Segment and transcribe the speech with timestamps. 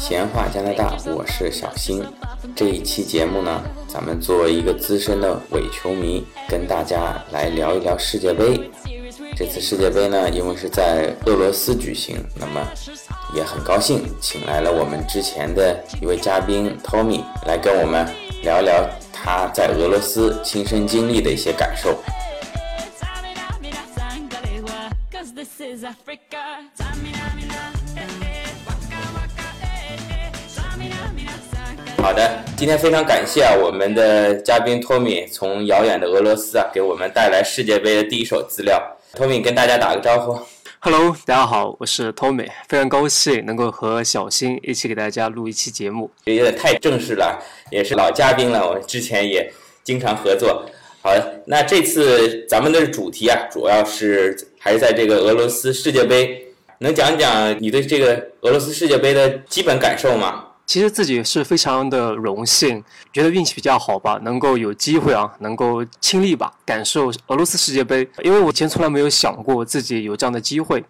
[0.00, 2.02] 闲话加拿大，我是小新。
[2.56, 8.70] 这一期节目呢，咱们作为一个资深的伪球迷，跟大家来聊一聊世界杯。
[9.36, 12.66] 这次世界杯呢，因为是在俄罗斯举行，那么
[13.34, 18.08] 也很高兴，请来了我们之前的一位嘉宾 Tommy 来跟我们
[18.42, 21.98] 聊聊他在俄罗斯亲身经历的一些感受。
[32.10, 38.82] 好的，今天非常感谢啊，我们的嘉宾托米从遥远的俄罗斯啊，给我们带来世界杯的第一手资料。
[39.14, 40.36] 托米跟大家打个招呼。
[40.80, 46.10] Hello，大家好，我是托米，非常高兴能够和小新一起给大家录一期节目。
[46.24, 49.48] 有点太正式了，也是老嘉宾了，我们之前也
[49.84, 50.64] 经常合作。
[51.02, 56.44] 好的，那这次咱们的主题啊，主要是还是在这个俄罗斯世界杯，
[56.78, 60.46] 能讲讲你对这个俄罗斯世界杯的基本感受吗？
[60.70, 62.80] 其实自己是非常的荣幸，
[63.12, 68.08] 觉得运气比较好吧，能够有机会啊，能够亲历吧，感受俄罗斯世界杯。
[68.22, 70.84] 因为我以前从来没有想过自己有这样的机会。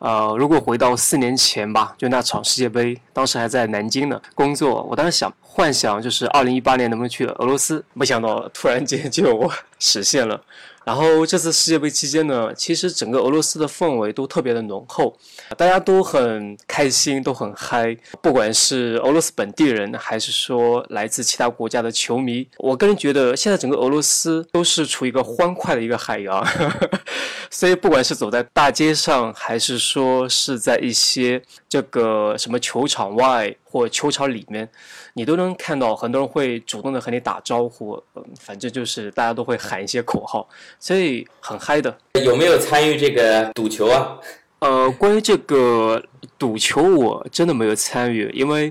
[0.00, 9.48] 呃，如果回到四年前吧，就那场世界杯，当时还在南京呢工作，我当时想幻想就是二零一八年能不能去俄罗斯，没想到突然间就
[9.80, 10.40] 实现了。
[10.82, 15.14] 然后这次世界杯期间呢，其实整个俄罗斯的氛围都特别的浓厚，
[15.56, 17.94] 大家都很开心，都很嗨。
[18.22, 26.44] 不管是俄罗斯本地人，还是说来自其他国家的球迷，我个人觉得现在整个俄罗斯都是处于一个欢快的一个海洋。
[27.50, 34.68] 所以不管是走在大街上，还是说是在一些这个什么球场外或球场里面。
[35.14, 40.48] 你都能看到很多人会主动的和你打招呼，嗯，反正就是大家都会喊一些口号，
[40.78, 41.96] 所以很嗨的。
[42.24, 44.16] 有没有参与这个赌球啊？
[44.60, 46.02] 呃，关于这个
[46.38, 48.70] 赌球，我真的没有参与，因为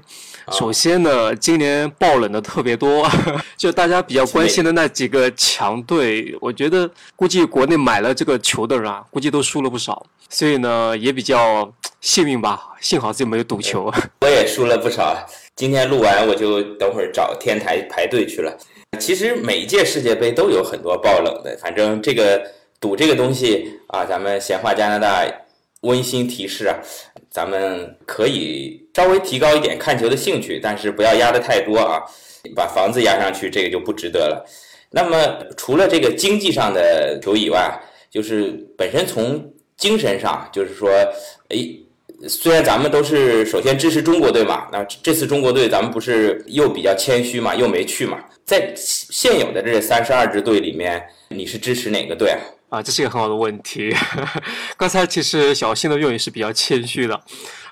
[0.51, 3.09] 首先呢，今年爆冷的特别多，
[3.57, 13.91] 就大家比较关心的那几个强队，我觉得估计国内买了这个球的人啊，估计都输了不少，所以呢，也比较幸运吧，幸好自己没有赌球。
[14.21, 15.17] 我也输了不少。
[15.55, 18.57] 今天录完，我就等会儿找天台排队去了。
[18.97, 22.41] 其实每一届世界杯都有很多爆冷的，反正这个
[22.79, 25.29] 赌这个东西啊，咱们闲话加拿大
[25.81, 26.77] 温馨提示啊，
[27.29, 32.01] 咱们可以稍微提高一点看球的兴趣，但是不要压的太多啊，
[32.55, 34.45] 把房子压上去，这个就不值得了。
[34.89, 35.17] 那么
[35.57, 37.77] 除了这个经济上的球以外，
[38.09, 40.89] 就是本身从精神上，就是说，
[41.49, 41.57] 哎。
[42.27, 48.17] 虽然咱们都是首先支持中国队嘛，那这次中国队咱们不是又比较谦虚嘛，又没去嘛。
[48.45, 52.39] 在现有的这三十二支队里面，你是支持哪个队啊？
[52.69, 53.95] 啊，这是一个很好的问题。
[54.77, 57.19] 刚才其实小新的用语是比较谦虚的。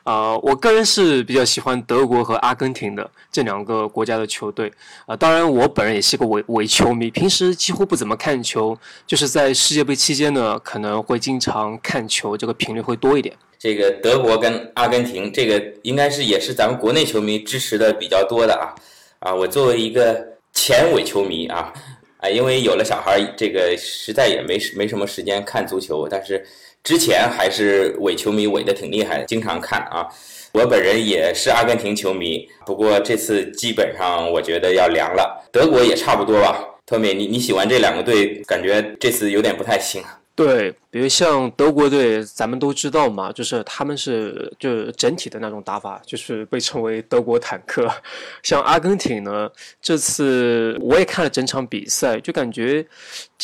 [0.08, 4.72] 呃，我个人是比较喜欢德国和阿根廷的这两个国家的球队。
[5.06, 13.36] 啊，当然我本人也是个伪伪球迷，平时几乎不怎么看球，就是在世界杯期间呢，可能会经常看球，这个频率会多一点。
[13.60, 18.72] 这个德国跟阿根廷，这个应该是也是咱们国内球迷支持的比较多的啊
[19.20, 19.36] 啊！
[19.36, 21.74] 我作为一个前伪球迷啊
[22.20, 26.46] 啊，因为有了小孩，这个实在也没没什么时间看足球，但是
[26.88, 30.08] 之前还是伪球迷伪的挺厉害的，经常看啊。
[30.54, 35.46] 我本人也是阿根廷球迷，不过这次基本上我觉得要凉了。
[35.52, 40.02] 德国也差不多吧，特米你你喜欢这两个队，感觉这次有点不太行。
[40.34, 47.88] 对，比如像德国队，咱们都知道嘛，就是他们是就是整体的那种打法，就是被称为德国坦克。
[48.42, 49.50] 像阿根廷呢，
[49.82, 52.86] 这次我也看了整场比赛，就感觉，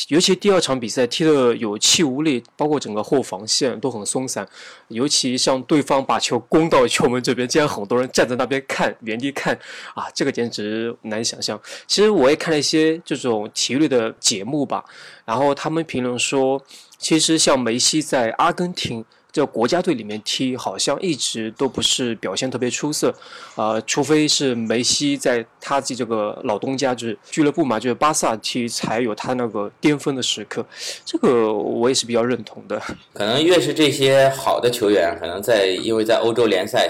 [0.08, 4.48] 尤其第二场比赛踢得有气无力，包括整个后防线都很松散。
[4.88, 9.54] 尤其像对方把球攻到球门这边，竟然很多人站在那边看，原地看，
[9.96, 11.60] 啊，这个简直难以想象。
[11.88, 14.84] 其实我也看了一些这种体育类的节目吧。
[15.26, 16.62] 然后他们评论说，
[17.04, 23.14] 其实像梅西在阿根廷这国家队里面踢，好像一直都不是表现特别出色，
[23.56, 30.66] 呃，除非是梅西在他自己这个老东家，就是俱乐部嘛，就是巴萨踢，才有他那个巅峰的时刻。
[31.04, 32.82] 这个我也是比较认同的。
[33.14, 36.90] 可能越是这些好的球员，可能在因为在欧洲联赛。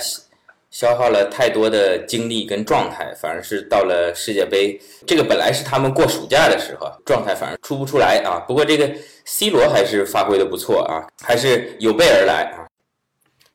[0.74, 4.75] 消耗了太多的精力跟状态，反而是到了世界杯，
[5.06, 8.42] 这个本来是他们过暑假的时候，状态反而出不出来啊。
[8.48, 8.92] 不过这个
[9.25, 12.68] C 罗还是发挥的不错啊，还是有备而来啊。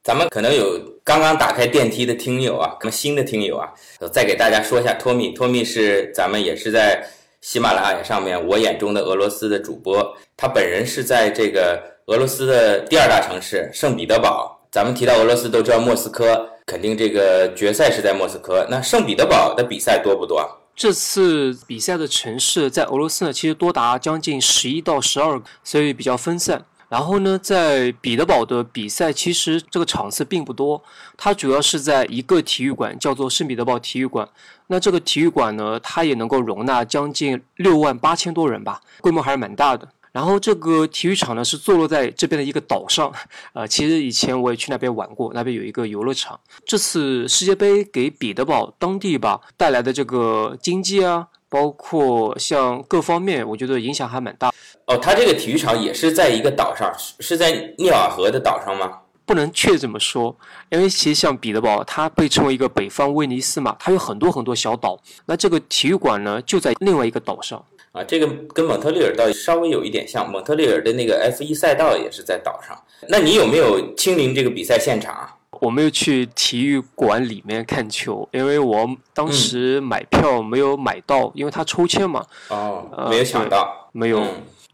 [0.03, 3.69] 咱们可能有刚刚打开电梯的听友啊，可能新的听友啊，
[4.11, 7.06] 再给大家说一下，托米，托米是咱们也是在
[7.41, 14.55] 喜马拉雅上面我眼中的俄罗斯的主播，他本人是在这个俄罗斯的第二大城市圣彼得堡。
[14.70, 18.67] 咱们提到俄罗斯都知道莫斯科，肯定这个决赛是在莫斯科。
[18.70, 20.47] 那圣彼得堡的比赛多不多？
[20.79, 26.65] 这次比赛的城市在俄罗斯呢，其实多达将近十一到十二个，所以比较分散。
[26.89, 30.81] 然后呢，在彼得堡的比赛其实这个场次并不多，
[31.17, 34.29] 它主要是在一个体育馆，叫做圣彼得堡体育馆。
[34.69, 39.89] 那这个体育馆呢，它也能够容纳将近六万八千多人吧，规模还是蛮大的。
[40.12, 43.12] 然后这个体育场呢是坐落在这边的一个岛上，
[43.52, 46.38] 呃，其实以前我也去那边玩过，那边有一个游乐场。
[46.64, 51.28] 这次世界杯给彼得堡当地吧带来的这个经济啊。
[51.50, 54.52] 包括像各方面，我觉得影响还蛮大。
[54.84, 58.99] 哦，它这个体育场也是在一个岛上，是在涅瓦河的岛上吗？
[59.25, 60.37] 不能确这么说，
[60.69, 65.00] 因为其实像彼得堡，它被称为一个北方威尼斯嘛，它有很多很多小岛。
[65.25, 67.64] 那这个体育馆呢，就在另外一个岛上。
[67.99, 72.81] 啊，这个跟蒙特利尔倒稍微有一点像，蒙特利尔的那个 F 一赛道也是在岛上。
[73.09, 75.35] 那你有没有亲临这个比赛现场啊？
[75.61, 82.25] 我没有去体育馆里面看球，因为我当时买票没有买到，因为他抽签嘛。
[82.49, 84.23] 哦，没有抢到，没有。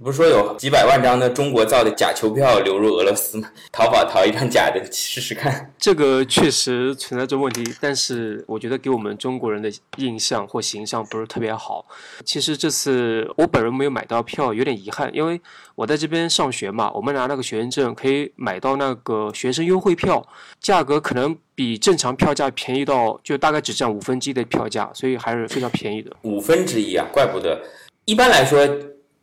[0.05, 3.51] 不是说有几百万张的中国造的假球票流入俄罗斯吗？
[3.73, 5.73] 淘宝淘一张假的试试看。
[5.79, 11.87] 这个确实存在这问题，但是我觉得给我们中国人的印象或形象不是特别好。
[12.23, 15.41] 其实这次我本人没有买到票，有点遗憾，因为
[15.75, 20.23] 我在这边上学嘛，我们拿那个学生证可以买到那个学生优惠票，
[20.61, 26.15] 价格可能比正常票价便宜到就大概只占五分之一的票价，所以还是非常便宜的。
[26.25, 27.59] 五分之一啊，怪不得。
[28.05, 28.69] 一般来说。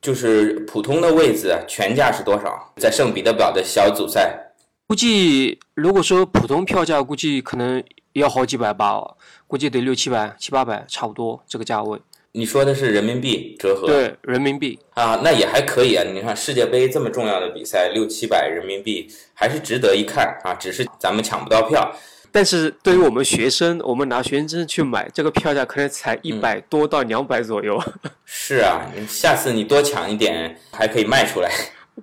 [0.01, 2.73] 就是普通的位子全价是多少？
[2.77, 4.35] 在圣彼得堡的小组赛，
[4.87, 7.83] 估计如果说普通票价，估计可能
[8.13, 8.99] 要好几百吧，
[9.45, 11.99] 估计得六七百、七八百，差不多这个价位。
[12.31, 13.85] 你说的是人民币折合？
[13.85, 16.03] 对，人民币啊，那也还可以啊。
[16.03, 20.55] 你看世界杯这么重要的比赛，六七百人民币还是值得一看啊。
[20.55, 21.93] 只是咱们抢不到票。
[22.31, 27.77] 但是对于我们学生，我们拿学生证去买，这个票价可能才一百多到两百左右。
[28.23, 31.51] 是啊，下次你多抢一点，还可以卖出来。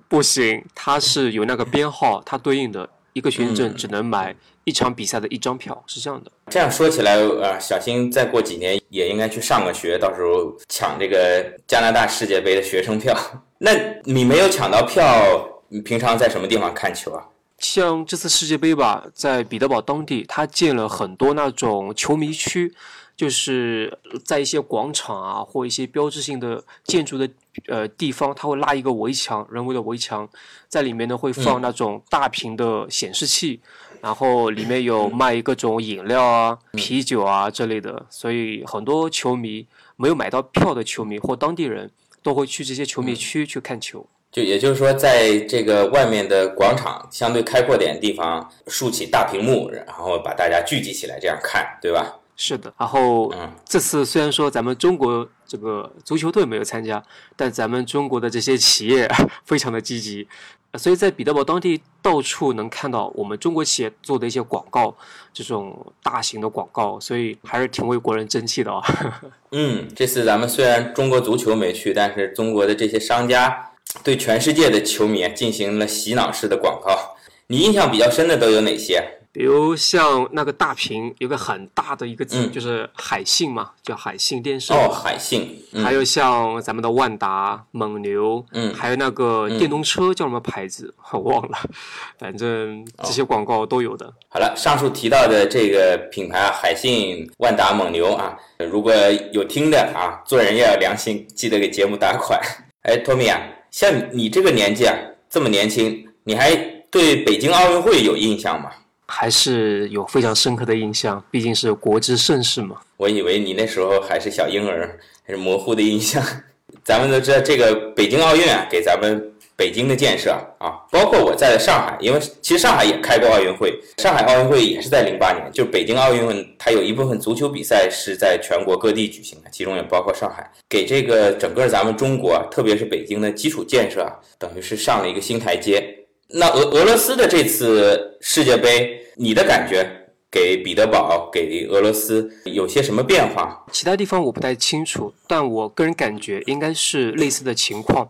[0.07, 4.35] 不行，它是有那个编号，它对应的一个学生证只能买
[4.65, 6.31] 一场比赛的一张票，是这样的。
[6.51, 13.17] 这样说起来，呃，小新再过几年也应该去上个学，到时候抢这个加拿大世界杯的学生票。
[13.57, 13.71] 那
[14.03, 17.25] 你没有抢到票，你平常在什么地方看球啊？
[17.59, 22.73] 像这次世界杯吧，在彼得堡当地，他建了很多那种球迷区，
[23.15, 27.29] 就是在一些广场啊或一些标志性的建筑的
[27.67, 30.27] 呃地方，他会拉一个围墙，人为的围墙，
[30.67, 33.59] 在里面呢会放那种大屏的显示器，
[34.01, 39.67] 然后里面有卖各种饮料啊、啤酒啊之类的，所以很多球迷
[39.97, 41.91] 没有买到票的球迷或当地人
[42.23, 44.07] 都会去这些球迷区去看球。
[44.31, 52.19] 就也就是说，在这个外面的广场相对开阔点的地方竖起大屏幕，然后把大家聚集起来这样看，对吧？
[52.35, 52.71] 是的。
[52.77, 57.03] 然后，嗯，这次虽然说咱们中国这个足球队没有参加，
[57.35, 59.09] 但咱们中国的这些企业
[59.43, 60.27] 非常的积极，
[60.75, 64.95] 所以在彼得堡当地到处能看到我们中国企业做的一些广告，
[65.33, 68.81] 这种大型的广告，所以还是挺为国人争气的啊。
[69.51, 73.65] 嗯，这次咱们虽然中国足球没去，但是中国的这些商家。
[74.03, 77.15] 对全世界的球迷进行了洗脑式的广告，
[77.47, 79.03] 你印象比较深的都有哪些？
[79.31, 84.73] 比如像那个大屏有个很大的一个字，就是海信嘛，叫海信电视。
[84.73, 85.63] 哦，海信。
[85.83, 90.91] 还有像咱们的万达、蒙牛，嗯，还有那个电动车叫什么牌子？
[91.11, 91.57] 我忘了，
[92.17, 94.11] 反正这些广告都有的。
[94.29, 98.91] 好了，上述提到的这个品牌啊，海信、万达、蒙牛啊，如果
[99.31, 102.39] 有听的啊，做人要有良心，记得给节目打款。
[102.81, 103.39] 哎，托米啊。
[103.71, 104.95] 像你这个年纪啊，
[105.29, 106.55] 这么年轻，你还
[106.89, 108.69] 对北京奥运会有印象吗？
[109.07, 112.77] 还是有非常深刻的印象，毕竟是国之盛世嘛。
[112.97, 116.23] 我以为你那时候还是小婴儿，还是模糊的印象。
[116.83, 119.31] 咱们都知道，这个北京奥运啊，给咱们。
[119.59, 125.51] 北京的建设啊，包括我在上海，因为其实上海也开过奥运会，上海奥运会也是在零八年。
[125.51, 135.83] 就北京奥运会，它有一部分足球比赛是在全国各地举行的，其中也包括上海，给这个整个咱们中国，特别是北京的基础建设啊，等于是上了一个新台阶。
[136.29, 139.85] 那俄俄罗斯的这次世界杯，你的感觉
[140.31, 143.65] 给彼得堡、给俄罗斯有些什么变化？
[143.73, 148.09] 其他地方我不太清楚，但我个人感觉应该是类似的情况。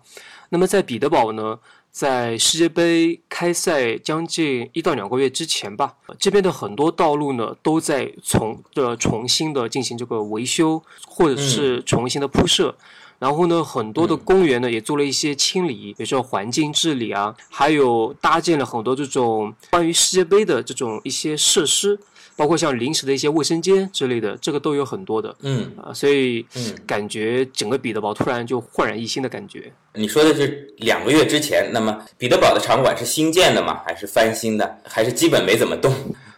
[0.49, 1.59] 那么在彼得堡呢，
[1.91, 12.75] 在世界杯开赛将近一到两个月之前吧，这边的很多道路呢都在重的重新的进行这个维修，或者是重新的铺设。
[13.19, 21.99] 然后呢，很多的公园呢也做了一些清理，比如说环境治理啊，还有搭建了很多这种关于世界杯的这种一些设施，
[22.39, 25.35] 包括像临时的一些卫生间之类的，这个都有很多的。
[25.41, 29.69] 嗯啊，所以嗯，感觉整个彼得堡突然就焕然一新的感觉。
[29.95, 33.81] 你说的是两个月之前，那么彼得堡的场馆是新建的吗？
[33.85, 34.77] 还是翻新的？
[34.85, 35.93] 还是基本没怎么动？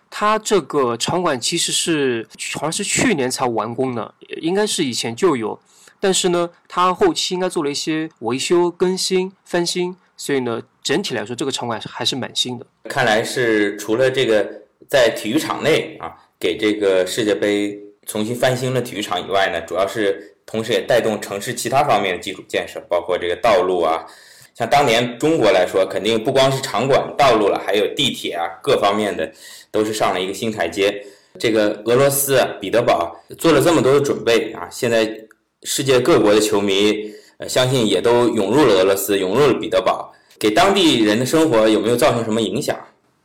[0.10, 5.60] 它这个场馆其实是好像是去年才完工的，应该是以前就有，
[6.00, 12.66] 但是呢，它后期应该做了一些维修、更新、翻新，所以呢，整体来说这个场馆还是蛮新的。
[12.86, 14.61] 看来是除了这个
[14.92, 24.06] 在体育场内啊，给这个世界杯重新翻新了体育场以外呢，主要是同时也带动城市其他方面的基础建设，包括这个道路啊。
[24.54, 29.32] 像当年中国来说，肯定不光是场馆、道路了，还有地铁啊，各方面的
[29.72, 31.02] 都是上了一个新台阶。
[31.40, 35.10] 这个俄罗斯，彼得堡做了这么多的准备啊，现在
[35.64, 37.10] 世界各国的球迷，
[37.48, 42.78] 相信也都涌入了俄罗斯，涌入了彼得堡，给当地人的生活有没有造成什么影响？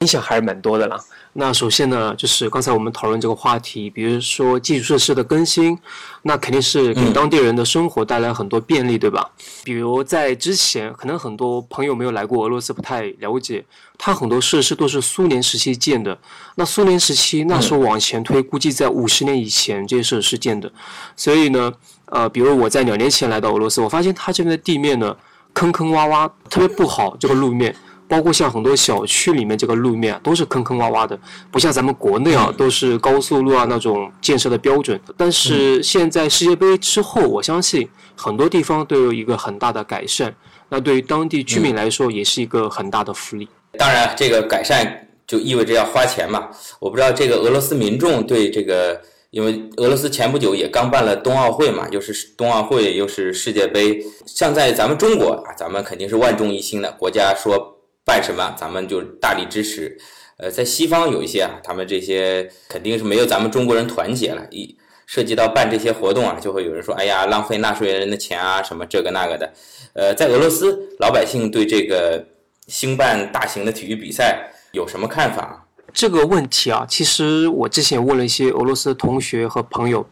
[0.06, 0.96] 影响还是蛮多的啦。
[1.32, 5.76] 那首先呢，就是刚才我们讨论这个话题，比如说基础设施的更新，
[6.22, 9.28] 那肯定是给当地人的生活带来很多便利，对吧？
[9.64, 13.64] 比如在之前，可能很多朋友没有来过俄罗斯，不太了解，
[13.98, 16.16] 它很多设施都是苏联时期建的。
[16.54, 20.70] 那苏联时期那时候往前推，估计在五十年以前这些设施建的。
[21.16, 21.72] 所以呢，
[22.04, 25.14] 呃，比如我在两年前来到俄罗斯，我发现它这边的地面呢
[25.52, 27.74] 坑坑洼洼，特别不好，这个路面。
[28.08, 31.18] 包括像很多小区里面这个路面啊，都是坑坑洼洼的，
[31.50, 35.00] 不像咱们国内啊，都是高速路啊那种建设的标准。
[35.16, 40.34] 但是现在世界杯之后，我相信很多地方都有一个很大的改善，
[40.68, 43.48] 那对于当地居民来说也是一个很大的福利。
[43.76, 46.48] 当然，这个改善就意味着要花钱嘛。
[46.78, 57.75] 我不知道这个俄罗斯民众对这个，因为俄罗斯前不久也刚办了冬奥会嘛，又是冬奥会又是世界杯，像在咱们中国啊，咱们肯定是万众一心的，国家说。
[58.06, 59.98] 办什么，咱们就大力支持。
[60.38, 64.46] 呃，在西方有一些啊，他们这些肯定是没有咱们中国人团结了。
[64.50, 69.52] 一涉及到办这些活动啊，就会有人说：“哎呀，浪费纳税人的钱啊，什么这个那个的。”
[69.94, 72.24] 呃，在俄罗斯，老百姓对这个
[72.68, 75.66] 兴办大型的体育比赛有什么看法？
[75.92, 80.06] 这个问题啊，其实我之前问了一些俄罗斯同学和朋友。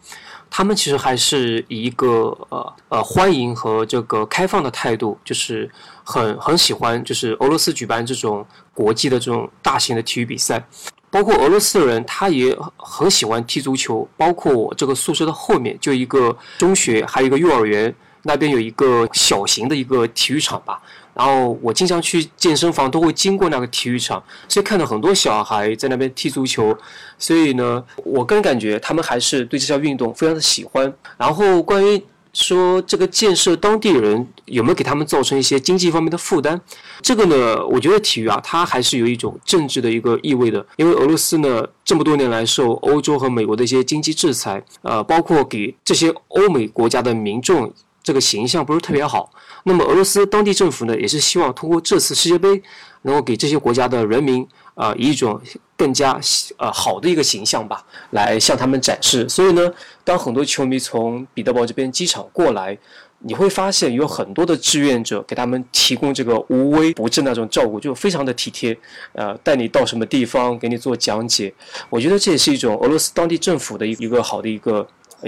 [0.50, 2.06] 他们其实还是以一个
[2.48, 5.68] 呃呃欢迎和这个开放的态度，就是
[6.04, 10.64] 很很喜欢，就是俄罗斯举办这种国际的这种大型的体育比赛。
[11.10, 14.08] 包括俄罗斯的人，他也很喜欢踢足球。
[14.16, 20.82] 包括我这个宿舍的后面就一个中学，还有一个幼儿园，那边有一个小型的一个体育场吧。
[21.14, 26.76] 然后我经常去健身房，都会经过那个体育场，所以看到很多小孩在那边踢足球。
[27.16, 30.92] 所以呢，我个人感觉他们还是对这项运动非常的喜欢。
[31.16, 36.60] 然后关于说这个建设当地人有没有给他们造成一些经济方面的负担，
[37.00, 40.66] 这个呢，我觉得体育啊，它还是有一种政治的一个意味的。
[40.76, 47.72] 因为俄罗斯呢，这么多年来受欧洲和美国的一些经济制裁，呃，包括给这些欧美国家的民众
[48.02, 49.30] 这个形象不是特别好。
[49.62, 52.60] 那么俄罗斯当地政府呢，也是希望通过这次世界杯，
[53.02, 55.40] 能够给这些国家的人民啊，以一种
[55.76, 56.18] 更加
[56.58, 59.28] 呃好的一个形象吧，来向他们展示。
[59.28, 59.72] 所以呢，
[60.04, 62.76] 当很多球迷从彼得堡这边机场过来，
[63.20, 68.76] 你会发现有很多的志愿者给他们提供这个无微不至那种照顾，就非常的体贴，
[69.12, 71.52] 呃，带你到什么地方，给你做讲解。
[71.88, 74.86] 我觉得这也是一种俄罗斯当地政府的一一个好的一个。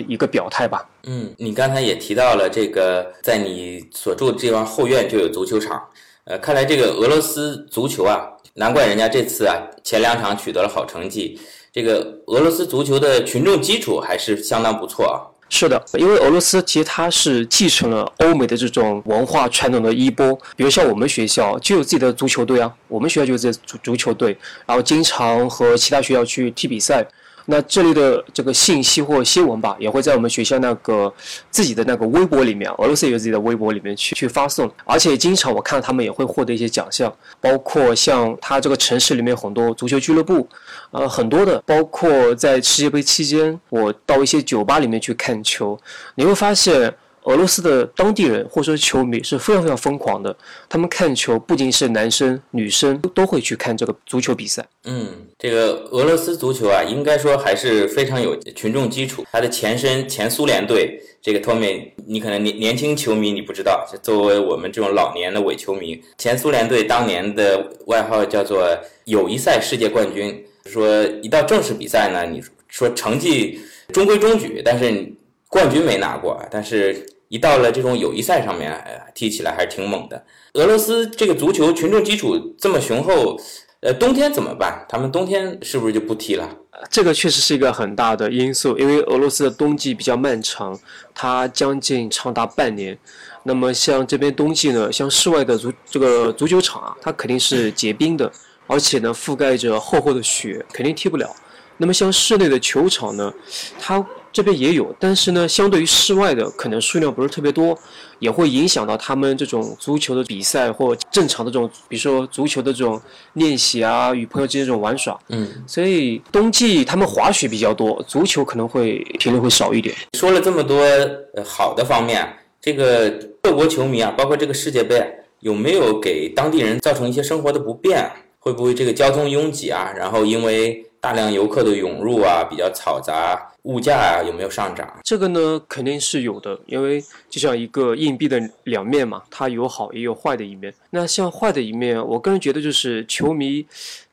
[0.09, 0.87] 一个表态吧。
[1.05, 5.83] 嗯，你刚才也提到了这个，在你所住的地方后院就有足球场。
[6.25, 11.39] 呃，看来这个俄罗斯足球啊，难怪人家这次啊前两场取得了好成绩。
[11.73, 15.17] 这个俄罗斯足球的群众基础还是相当不错啊。
[15.49, 24.37] 是的，因为俄罗斯其实它是继承了欧美的这种文化传统的衣钵，比如像我们学校就有自己的足球队啊，我们学校就有这足足球队，
[24.67, 27.07] 然后经常和其他学校去踢比赛。
[27.47, 31.13] 那这里的这个信息或新闻吧，也会在我们学校那个
[31.51, 40.47] 自己的那个微博里面，俄罗斯有自己的微博里面去去发送，而且经常我看到他们也会获得一些奖项，包括像他这个城市里面很多足球俱乐部，
[40.91, 45.79] 呃，很多的，包括在世界杯期间，我到一些酒吧里面去看球，
[46.17, 46.93] 你会发现。
[47.27, 50.37] 俄罗斯的当地人或者说球迷是非常非常疯狂的，
[50.69, 54.65] 他们看球不仅是男生女生都会去看这个足球比赛。
[54.85, 59.27] 嗯，这个俄罗斯足球啊，应该说还是非常有群众基础。
[59.33, 68.65] 它的前身前苏联队，这个 Tommy，你可能年年轻球迷你不知道，作为我们这种老年的伪球迷，前苏联队当年的外号叫做
[69.07, 70.45] 友谊赛世界冠军。
[70.65, 73.61] 说一到正式比赛呢，你说成绩
[73.93, 75.13] 中规中矩，但是
[75.49, 77.05] 冠军没拿过，但是。
[77.29, 78.73] 一到了这种友谊赛上面，
[79.15, 80.25] 踢起来还是挺猛的。
[80.55, 83.39] 俄罗斯这个足球群众基础这么雄厚，
[83.81, 84.85] 呃，冬天怎么办？
[84.89, 86.49] 他们冬天是不是就不踢了？
[86.91, 90.79] 这个确实是一个很大的因素，因为俄罗斯的冬季比较漫长，
[91.15, 92.97] 它将近长达半年。
[93.45, 98.31] 那么像这边冬季呢，像室外的足这个足球场啊，它肯定是结冰的，
[98.67, 101.35] 而且呢覆盖着厚厚的雪，肯定踢不了。
[101.79, 103.33] 那么像室内的球场呢，
[103.79, 104.05] 它
[104.37, 107.75] 这边也有，但是呢，相对于室外的，可能数量不是特别多，
[108.19, 113.01] 也会影响到他们这种足球的比赛或正常的这种，比如说足球的这种
[113.33, 115.19] 练习啊，与朋友之间这种玩耍。
[115.31, 119.97] 嗯，所以冬季他们滑雪比较多，足球可能会频率会少一点。
[120.13, 123.09] 说了这么多呃好的方面，这个
[123.43, 125.03] 各国球迷啊，包括这个世界杯，
[125.41, 128.07] 有没有给当地人造成一些生活的不便？
[128.39, 129.91] 会不会这个交通拥挤啊？
[129.97, 134.99] 然后因为大量游客的涌入啊，比较嘈杂，物价啊有没有上涨？
[135.03, 140.75] 这个呢肯定是有的，因为就像一个硬币的两面嘛，它有好也有坏的一面。
[140.91, 143.65] 那像坏的一面，我个人觉得就是球迷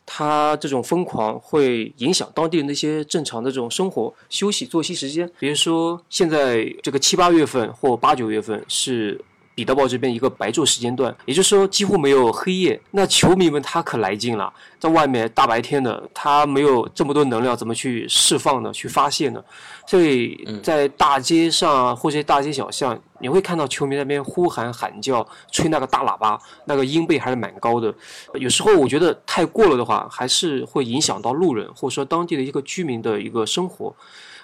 [0.06, 5.30] 他这种疯狂会影响当地人的一些正常的这种生活、休息、作息时间。
[5.40, 9.20] 比如说现在这个七八月份或八九月份是。
[9.56, 12.80] 彼得堡这边一个白昼时间段，也就是说几乎没有黑夜。
[12.92, 18.74] 那球迷们他可来劲了，在外面大白天的，他没有这么多能量，怎么去释放呢？
[18.74, 19.44] 去发泄呢？
[19.86, 27.94] 所以在大街上或者大街小巷，你会看到球迷那边呼喊喊叫，吹那个大喇叭，那个音贝还是蛮高的。
[28.34, 33.96] 有时候我觉得太过了的话，还是会影响到路人或者说当地的一个居民的一个生活。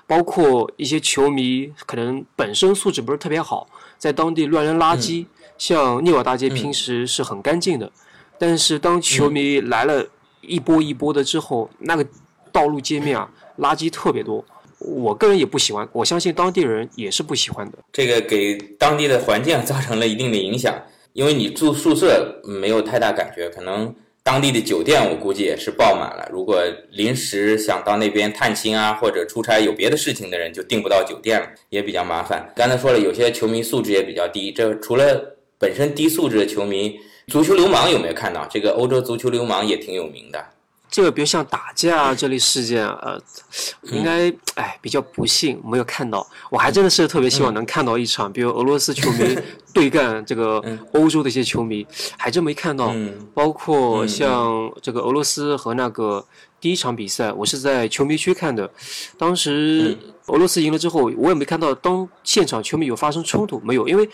[0.08, 3.68] 包括一些球迷可能本身素质不是特别好，
[4.00, 5.28] 在当地乱扔垃圾。
[5.60, 7.92] 像涅瓦大街平时是很干净的，
[8.38, 10.08] 但是当球迷来了
[10.40, 12.08] 一波一波的之后，那个
[12.50, 14.44] 道路街面啊，垃圾特别多。
[14.80, 17.78] 我个人也不喜欢，我相信当地人也是不喜欢的。
[17.92, 20.74] 这个给当地的环境造成了一定的影响，
[21.12, 23.94] 因为你住宿舍没有太大感觉，可能。
[24.30, 26.30] 当地的酒店我估计也是爆满了。
[26.32, 26.62] 如果
[26.92, 32.48] 临时想到那边探亲啊，或者出差有别的事情的人，就订不到酒店了，也比较麻烦。
[32.56, 34.52] 刚才说了，有些球迷素质也比较低。
[34.52, 38.46] 这除了本身低素质的球迷，足球流氓有没有看到？
[38.46, 40.46] 这个欧洲足球流氓也挺有名的。
[40.92, 43.20] 这个比如像打架这类事件，呃，
[43.92, 46.28] 应该哎比较不幸没有看到。
[46.52, 49.38] 我还真的是特别希望能看到一场，比如俄罗斯球迷
[49.74, 51.86] 对干这个欧洲的一些球迷，
[52.18, 52.94] 还真没看到。
[53.34, 56.26] 包括像这个俄罗斯和那个。
[56.62, 58.70] 第一场比赛我是在球迷区看的，
[59.18, 64.10] 当时俄罗斯赢了之后，我也没看到当现场球迷有发生冲突，没有，因为，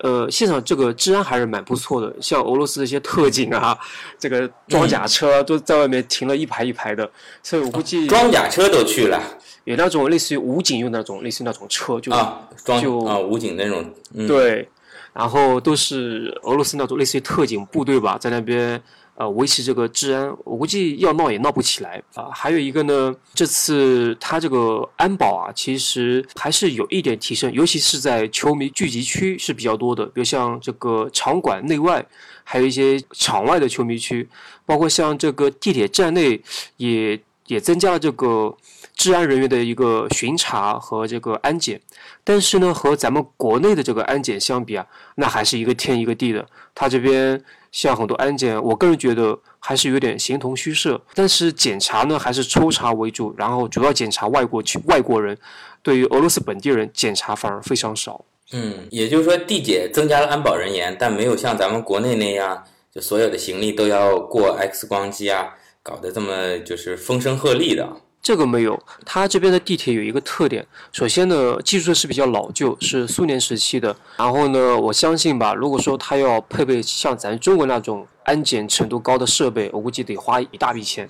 [0.00, 3.78] 呃，现场这个治安还是蛮不错的，像俄罗斯的一些特警啊，
[4.18, 7.10] 这个装甲车都在外面停了一排一排的，
[7.42, 9.22] 所以我估计装甲车都去了，
[9.64, 12.48] 有那种类似于武警用那种类似于那种车，就啊，
[12.80, 13.84] 就啊武警那种，
[14.26, 14.66] 对，
[15.14, 18.82] 然后都是俄罗斯那种类似于特警部队吧，在那边。
[19.16, 22.30] 呃，维持这个治安，我估计要闹也闹不起来啊。
[22.34, 32.04] 还有一个呢，这次他这个安保啊，其实还是有一点提升，尤其是在球迷聚集区是比较多的，比如像这个场馆内外，
[32.42, 34.28] 还有一些场外的球迷区，
[34.66, 36.42] 包括像这个地铁站内
[36.78, 38.52] 也也增加了这个
[38.96, 41.80] 治安人员的一个巡查和这个安检。
[42.22, 46.46] 但是呢，和咱们国内的这个安检相比啊，那还是一个天一个地的。
[46.74, 47.42] 他这边。
[47.74, 51.02] 像很多安检，我个人觉得还是有点形同虚设。
[51.12, 55.36] 但是检查呢，还是抽查为主，然后主要检查外国去外国人，
[55.82, 58.24] 对于俄罗斯本地人检查反而非常少。
[58.52, 62.62] 嗯，也就是说，地检增加了安保人员，但没有像咱们国内那样，
[62.94, 67.88] 就所有的行李都要过 X 光机啊，搞得这么就是风声鹤唳的。
[68.24, 70.66] 这个没有，它这边的地铁有一个特点。
[70.92, 73.94] 首先呢，基础设施比较老旧，是苏联时期的。
[74.16, 81.06] 然后呢，我相信吧，如果说它要配备像咱中国那种安检程度高的设备，我估计得花一大笔钱。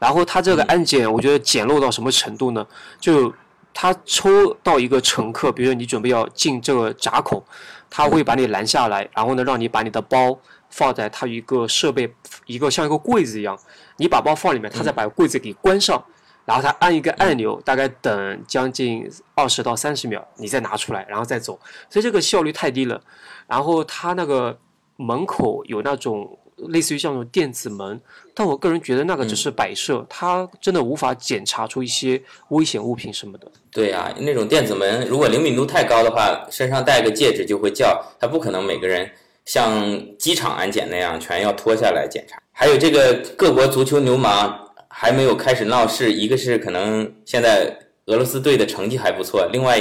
[0.00, 2.66] 然后它这个安检，我觉得简陋到什么程度呢？
[2.98, 3.32] 就
[3.72, 7.40] 他抽到一个乘客，比如说你准备要进这个闸口，
[7.88, 10.36] 他会把你拦下来，然后呢，让你把你的包
[10.70, 12.12] 放在他一个设备，
[12.46, 13.56] 一个像一个柜子一样，
[13.98, 16.04] 你把包放里面，他再把柜子给关上。
[16.48, 22.98] 然后他按一个按钮，大概等将近二十到三十秒，你再拿出来，然后再走，所以这个效率太低了。
[23.46, 24.58] 然后他那个
[24.96, 28.00] 门口有那种类似于像那种电子门，
[28.34, 33.52] 但我个人觉得那个只是摆设，它真的无法检查出一些危险物品什么的。
[33.70, 39.10] 对啊，那种电子门如果灵敏度太高的话，身上戴个戒指就会叫，他不可能每个人
[39.44, 39.70] 像
[40.16, 42.38] 机场安检那样全要脱下来检查。
[42.52, 44.64] 还有这个各国足球流氓。
[45.00, 47.72] 还没有开始闹事，一个是可能现在
[48.06, 49.80] 俄罗斯队的成绩还不错，另外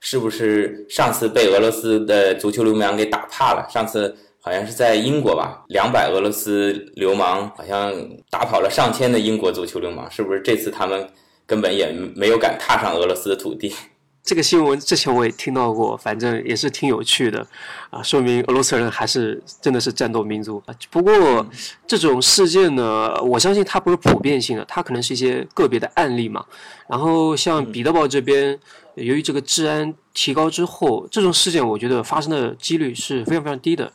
[0.00, 3.66] 是不是上次被俄罗斯的足球流氓给打怕了？
[3.70, 7.90] 上次好像是在英国吧，两百俄罗斯流氓好像
[8.28, 11.08] 打跑了上千的英国足球流氓，是不是这次他们
[11.46, 13.74] 根本也没有敢踏上俄罗斯的土地？
[14.22, 17.44] 这个新闻之前我也听到过，反正也是挺有趣的，
[17.88, 20.74] 啊，说明俄罗斯人还是真的是战斗民族啊。
[20.90, 21.44] 不过
[21.86, 26.44] 这种事件呢，我相信它不是普遍性的，它可能是一些个别的案例嘛。
[26.86, 28.56] 然后像彼得堡这边，
[28.94, 33.90] 由于这个治安提高之后，这种事件我觉得发生的几率是非常非常低的。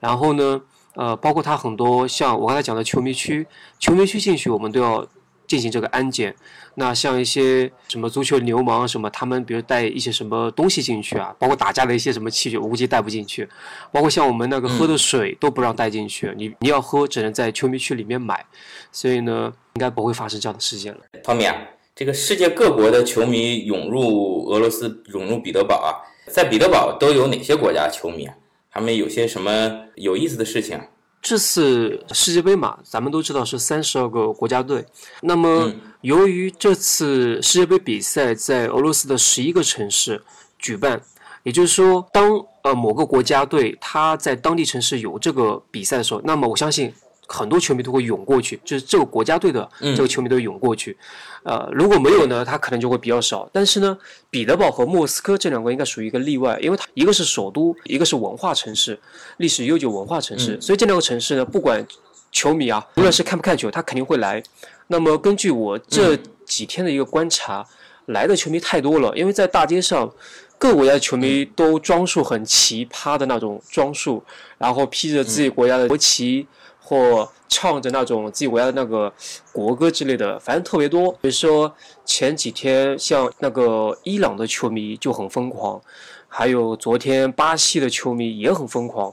[0.00, 0.60] 然后呢，
[0.94, 3.46] 呃，包括它很多像我刚才讲的球迷区，
[3.78, 5.06] 球迷区进去我们都要。
[5.48, 6.32] 进行这个安检，
[6.74, 13.48] 那像一些什么足球流氓什么，他们比如带一些什么东西进去啊，包括打架的一些什么器具，我估计带不进去。
[13.90, 18.44] 包括像我们那个喝的水都不让带进去，你你要喝只能在球迷区里面买，
[18.92, 21.00] 所以呢，应该不会发生这样的事件了。
[21.24, 21.56] 汤米啊，
[21.96, 25.88] 这个世界各国的球迷涌入俄罗斯，涌入彼得堡啊，
[26.30, 28.34] 在彼得堡都有哪些国家球迷啊？
[28.70, 30.78] 他们有些什么有意思的事情？
[31.20, 34.86] 这次世界杯嘛，咱们都知道是三十二个国家队。
[35.20, 40.22] 那么，由于这次世界杯比赛在俄罗斯的十一个城市
[40.58, 41.00] 举办，
[41.42, 46.92] 也就是说，当呃某个国家队他在当地城市有这个比赛的时候，那么我相信。
[47.28, 50.96] 很多球迷都会涌过去，就是这个国家队的这个球迷都涌过去。
[51.44, 53.48] 呃，如果没有呢，他可能就会比较少。
[53.52, 53.96] 但是呢，
[54.30, 58.98] 彼得堡和莫斯科这两个应该属于一个例外，因为它一个是首都，一个是文化城市，
[59.36, 61.86] 历史悠久文化城市，所以这两个城市呢，不管
[62.32, 64.42] 球迷啊，无论是看不看球，他肯定会来。
[64.88, 67.64] 那么根据我这几天的一个观察，
[68.06, 70.10] 来的球迷太多了，因为在大街上，
[70.58, 74.22] 各国家的球迷都装束很奇葩的那种装束，
[74.56, 76.46] 然后披着自己国家的国旗。
[76.88, 79.12] 或唱着那种自己国家的那个
[79.52, 81.12] 国歌之类的，反正特别多。
[81.20, 81.70] 比如说
[82.06, 85.78] 前几天，像那个伊朗的球迷就很疯狂，
[86.28, 89.12] 还有昨天巴西的球迷也很疯狂，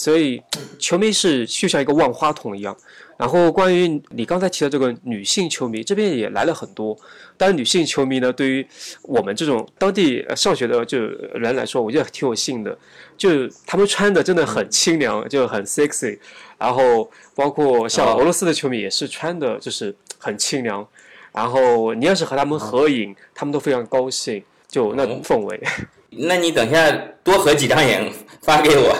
[0.00, 0.42] 所以
[0.78, 2.74] 球迷是就像一个万花筒一样。
[3.18, 6.96] 然后关于你刚才提的这个女性球迷，这边也来了很多。
[7.36, 8.66] 当然，女性球迷呢，对于
[9.02, 10.98] 我们这种当地上学的就
[11.34, 12.74] 人来说，我觉得挺有幸的，
[13.18, 16.18] 就他们穿的真的很清凉，就很 sexy。
[16.56, 20.86] 然后包括像俄罗斯的球迷也是穿的，就是很清凉。
[21.30, 25.60] 然后你要是和他们合影，他们都非常高兴，就那种氛围。
[26.08, 26.90] 那你等下
[27.22, 28.10] 多合几张影
[28.40, 28.96] 发给我。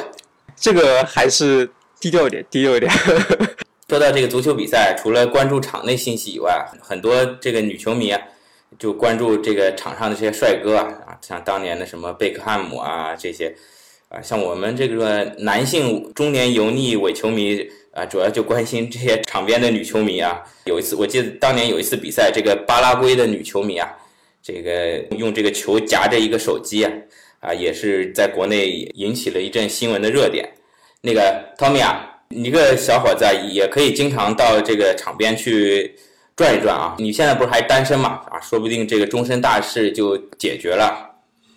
[0.60, 1.68] 这个还是
[1.98, 2.92] 低调一点，低调一点。
[3.88, 8.20] 说到这个足球比赛，除了关注场内信息以外，很多这个女球迷啊，
[8.78, 13.52] 就关注这个场上的这些帅哥啊，啊，像当年的什么贝克汉姆啊这些，
[14.10, 20.40] 啊，像我们这个男性中年油腻伪球迷啊，主要就关心这些场边的女球迷啊。
[20.66, 23.88] 有一次，我记得当年有一次比赛，这个巴拉圭的女球迷啊，
[24.42, 26.92] 这个用这个球夹着一个手机啊，
[27.40, 30.48] 啊，也是在国内引起了一阵新闻的热点。
[31.02, 32.06] 那个 Tommy 啊。
[32.32, 35.92] 你一个小伙子也可以经常到这个场边去
[36.36, 36.94] 转一转啊！
[36.96, 38.20] 你现在不是还单身嘛？
[38.30, 41.10] 啊，说不定这个终身大事就解决了。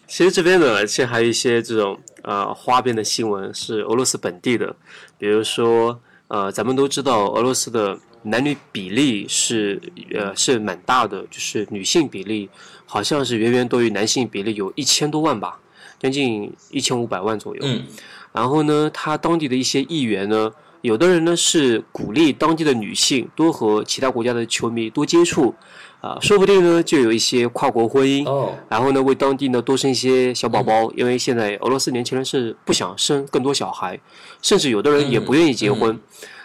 [0.07, 4.75] 其实这边呢，其实还有一些这种呃花边的新闻是俄罗斯本地的，
[5.19, 9.79] 比如说呃，咱们都知道俄罗斯的男女比例是
[10.11, 12.49] 呃是蛮大的，就是女性比例
[12.87, 15.59] 好像是远远多于男性比例有一千多万吧，
[16.03, 17.61] 将近一千五百万左右。
[17.63, 17.81] 嗯。
[18.31, 20.51] 然后呢，他当地的一些议员呢。
[20.83, 25.55] 有的人呢是鼓励当地的女性多和其他国家的球迷多接触，
[26.01, 33.97] 啊，说不定呢就有一些跨国婚姻，哦然后呢为当地呢多生一些小宝宝，因为现在俄罗斯年轻人是不想生更多小孩，
[34.41, 35.97] 甚至有的人也不愿意结婚。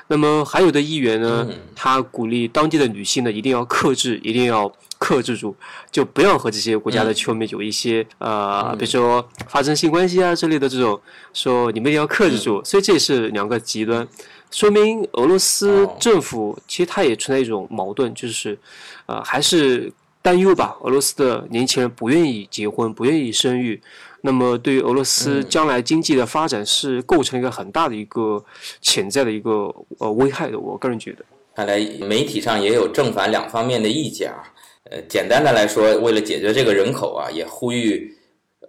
[0.06, 4.72] 那么还有的议员呢，他鼓励当地的女性呢一定要克制，一定要。
[4.98, 5.54] 克制住，
[5.90, 11.00] 就不要和这些国家的球迷有一些呃，比如说发生性关系啊之类的这种，
[11.32, 12.62] 说你们一定要克制住。
[12.64, 14.06] 所以这是两个极端，
[14.50, 18.58] 说明俄罗斯政府其实它也存在一种矛盾，就是
[19.06, 20.76] 呃还是担忧吧。
[20.82, 23.80] 俄罗斯的年轻人不愿意结婚，不愿意生育，
[24.22, 28.44] 那么对于俄罗斯将来经济的发展是构成一个很大的一个
[28.80, 30.58] 潜在的一个呃危害的。
[30.58, 34.42] 我个人觉得，看来媒体上也有正反两方面的意见啊。
[34.90, 38.16] 呃，简单的来说，为了解决这个人口啊，也呼吁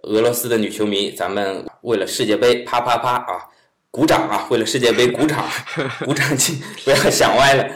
[0.02, 3.48] 俄罗斯的女球迷，咱们为了世界杯啪啪啪啊，
[3.90, 4.46] 鼓掌啊！
[4.50, 5.48] 为了世界杯鼓掌，
[6.04, 7.66] 鼓掌起，不要想歪了。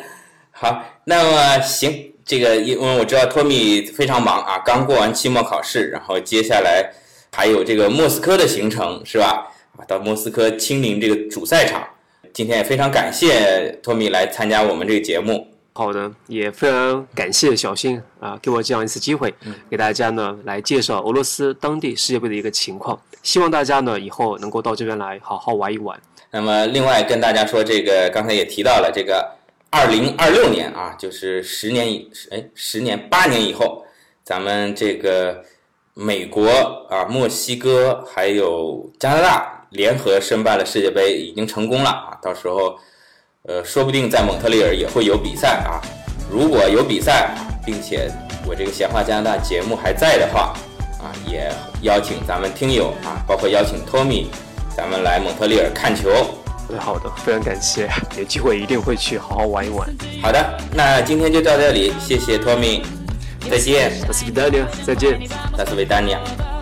[0.50, 6.92] 好，那么行，这个因为我知道托米非常忙啊，刚过完期末考试，然后接下来
[7.32, 9.50] 还有这个莫斯科的行程是吧？
[9.78, 11.82] 啊，到莫斯科亲临这个主赛场。
[12.34, 15.46] 今天也非常感谢托米来参加我们这个节目。
[15.76, 19.34] 好的，也非常感谢小新啊，给我这样一次机会，
[19.68, 22.96] 给大家呢来介绍俄罗斯当地世界杯的一个情况。
[23.24, 26.00] 希望大家呢以后能够到这边来好好玩一玩。
[26.30, 29.28] 那么，另外跟大家说，这个刚才也提到了，这个
[29.68, 33.84] 二零二六年啊，就是十年以哎十年八年以后，
[34.22, 35.44] 咱们这个
[35.94, 36.48] 美国
[36.88, 42.78] 啊、墨西哥还有加拿大联合申办了世界杯，已经成功了啊，到时候。
[43.46, 45.76] 呃，说不定在蒙特利尔也会有比赛啊！
[46.30, 48.10] 如果有比赛，并且
[48.46, 50.54] 我这个闲话加拿大节目还在的话，
[50.98, 51.52] 啊，也
[51.82, 54.30] 邀请咱们听友啊，包括邀请托米，
[54.74, 56.08] 咱们来蒙特利尔看球。
[56.80, 59.86] 好的，非常感谢，有机会一定会去好好玩一玩。
[60.22, 62.82] 好的，那今天就到这里，谢谢托米，
[63.50, 63.92] 再见。
[64.00, 65.20] 达斯维达尼亚，再见。
[65.54, 66.53] 达斯维达尼亚。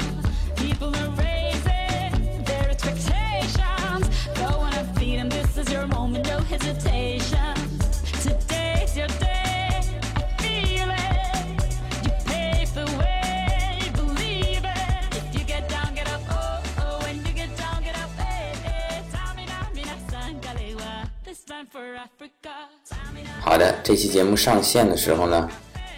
[23.40, 25.48] 好的，这期节目上线的时候呢，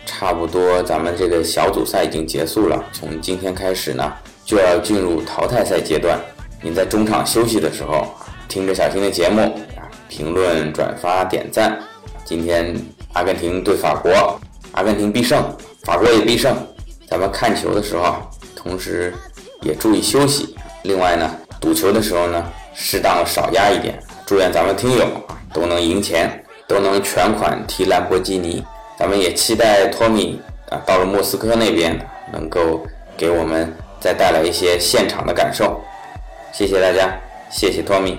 [0.04, 2.84] 差不多咱们这个小组赛已经结束了。
[2.92, 4.12] 从今天开始呢，
[4.44, 6.18] 就要进入淘汰赛阶段。
[6.62, 8.06] 您在中场休息的时候，
[8.48, 9.40] 听着小新的节目
[9.76, 11.78] 啊，评论、转发、点赞。
[12.24, 12.74] 今天
[13.12, 14.40] 阿根廷对法国，
[14.72, 16.56] 阿根廷必胜，法国也必胜。
[17.08, 18.16] 咱们看球的时候，
[18.56, 19.14] 同时
[19.62, 20.54] 也注意休息。
[20.82, 23.98] 另外呢，赌球的时候呢，适当少压一点。
[24.26, 25.06] 祝愿咱们听友
[25.52, 26.40] 都能赢钱。
[26.66, 28.64] 都能全款提兰博基尼，
[28.98, 31.94] 咱们也期待托米啊到了莫斯科那边
[32.32, 32.80] 能够
[33.18, 35.78] 给我们再带来一些现场的感受。
[36.54, 37.14] 谢谢大家，
[37.50, 38.18] 谢谢托米。